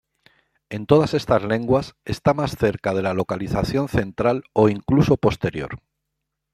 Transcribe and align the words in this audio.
En 0.71 0.87
todas 0.87 1.13
estas 1.13 1.43
lenguas, 1.43 1.93
está 2.05 2.33
más 2.33 2.57
cerca 2.57 2.95
de 2.95 3.03
la 3.03 3.13
localización 3.13 3.87
central, 3.87 4.43
o 4.53 4.67
incluso 4.67 5.15
posterior. 5.15 5.79